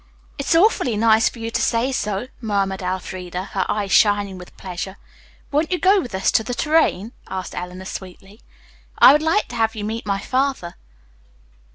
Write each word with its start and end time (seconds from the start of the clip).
"It's 0.39 0.55
awfully 0.55 0.97
nice 0.97 1.29
in 1.29 1.43
you 1.43 1.51
to 1.51 1.61
say 1.61 1.91
so," 1.91 2.27
murmured 2.41 2.81
Elfreda, 2.81 3.43
her 3.53 3.67
eyes 3.69 3.91
shining 3.91 4.39
with 4.39 4.57
pleasure. 4.57 4.97
"Won't 5.51 5.71
you 5.71 5.77
go 5.77 6.01
with 6.01 6.15
us 6.15 6.31
to 6.31 6.43
the 6.43 6.55
'Tourraine'?" 6.55 7.11
asked 7.27 7.53
Eleanor 7.53 7.85
sweetly. 7.85 8.41
"I 8.97 9.13
would 9.13 9.21
like 9.21 9.47
to 9.49 9.55
have 9.57 9.75
you 9.75 9.83
meet 9.85 10.07
my 10.07 10.17
father." 10.17 10.73